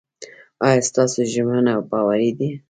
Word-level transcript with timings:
ایا 0.67 0.81
ستاسو 0.89 1.19
ژمنه 1.33 1.73
باوري 1.89 2.31
ده؟ 2.39 2.49